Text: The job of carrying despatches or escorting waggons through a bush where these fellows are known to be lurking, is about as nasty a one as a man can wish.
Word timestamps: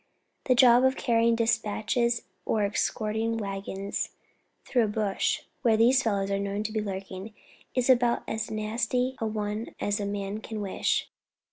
The 0.45 0.55
job 0.55 0.83
of 0.83 0.95
carrying 0.97 1.35
despatches 1.35 2.23
or 2.43 2.63
escorting 2.63 3.37
waggons 3.37 4.09
through 4.65 4.85
a 4.85 4.87
bush 4.87 5.43
where 5.61 5.77
these 5.77 6.01
fellows 6.01 6.31
are 6.31 6.39
known 6.39 6.63
to 6.63 6.71
be 6.73 6.81
lurking, 6.81 7.35
is 7.75 7.87
about 7.87 8.23
as 8.27 8.49
nasty 8.49 9.15
a 9.19 9.27
one 9.27 9.75
as 9.79 9.99
a 9.99 10.07
man 10.07 10.39
can 10.39 10.59
wish. 10.59 11.07